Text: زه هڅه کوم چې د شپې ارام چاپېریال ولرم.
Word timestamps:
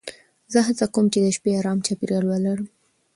زه 0.51 0.59
هڅه 0.67 0.85
کوم 0.93 1.05
چې 1.13 1.19
د 1.21 1.27
شپې 1.35 1.51
ارام 1.59 1.77
چاپېریال 1.85 2.25
ولرم. 2.27 2.67